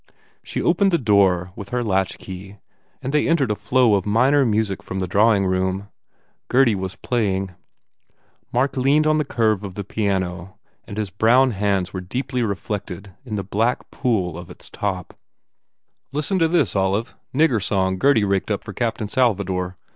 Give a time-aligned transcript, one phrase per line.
[0.41, 2.57] She opened the door with her latchkey
[3.03, 5.89] and they entered a flow of minor music from the drawing room.
[6.47, 7.53] Gurdy was play ing.
[8.51, 13.13] Mark leaned on the curve of the piano and his brown hands were deeply reflected
[13.25, 15.13] in the black pool of it s top.
[16.11, 17.13] "Listen to this, Olive.
[17.31, 19.77] Nigger song Gurdy raked up for Captain Salvador.